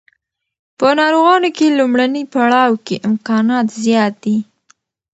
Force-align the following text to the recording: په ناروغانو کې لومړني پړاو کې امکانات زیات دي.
په 0.77 0.87
ناروغانو 0.99 1.49
کې 1.57 1.67
لومړني 1.79 2.23
پړاو 2.33 2.73
کې 2.85 2.95
امکانات 3.09 3.67
زیات 3.83 4.13
دي. 4.23 4.37